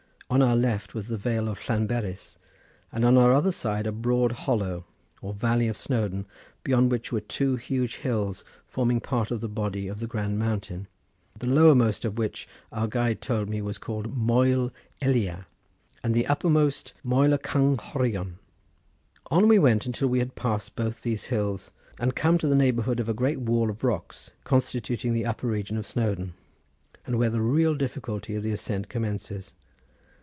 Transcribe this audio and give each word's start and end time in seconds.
On 0.33 0.41
our 0.41 0.55
left 0.55 0.93
was 0.93 1.09
the 1.09 1.17
vale 1.17 1.49
of 1.49 1.59
Llanberis, 1.67 2.37
and 2.89 3.03
on 3.03 3.17
our 3.17 3.33
other 3.33 3.51
side 3.51 3.85
a 3.85 3.91
broad 3.91 4.31
hollow, 4.31 4.85
or 5.21 5.33
valley 5.33 5.67
of 5.67 5.75
Snowdon, 5.75 6.25
beyond 6.63 6.89
which 6.89 7.11
were 7.11 7.19
two 7.19 7.57
huge 7.57 7.97
hills 7.97 8.45
forming 8.65 9.01
part 9.01 9.31
of 9.31 9.41
the 9.41 9.49
body 9.49 9.89
of 9.89 9.99
the 9.99 10.07
grand 10.07 10.39
mountain, 10.39 10.87
the 11.37 11.47
lowermost 11.49 12.05
of 12.05 12.17
which 12.17 12.47
our 12.71 12.87
guide 12.87 13.19
told 13.21 13.49
me 13.49 13.61
was 13.61 13.77
called 13.77 14.15
Moel 14.15 14.71
Elia, 15.01 15.43
and 16.01 16.13
the 16.15 16.25
uppermost 16.27 16.93
Moel 17.03 17.31
y 17.31 17.37
Cynghorion. 17.37 18.35
On 19.29 19.49
we 19.49 19.59
went 19.59 19.85
until 19.85 20.07
we 20.07 20.19
had 20.19 20.35
passed 20.35 20.77
both 20.77 21.01
these 21.03 21.25
hills, 21.25 21.73
and 21.99 22.15
come 22.15 22.37
to 22.37 22.47
the 22.47 22.55
neighbourhood 22.55 23.01
of 23.01 23.09
a 23.09 23.13
great 23.13 23.41
wall 23.41 23.69
of 23.69 23.83
rocks 23.83 24.31
constituting 24.45 25.11
the 25.11 25.25
upper 25.25 25.47
region 25.47 25.75
of 25.75 25.85
Snowdon, 25.85 26.35
and 27.05 27.19
where 27.19 27.29
the 27.29 27.41
real 27.41 27.75
difficulty 27.75 28.33
of 28.35 28.43
the 28.43 28.53
ascent 28.53 28.87
commences. 28.87 29.53